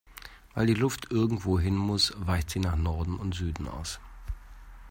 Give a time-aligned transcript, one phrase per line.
[0.55, 3.99] Weil die Luft irgendwo hin muss, weicht sie nach Norden und Süden aus.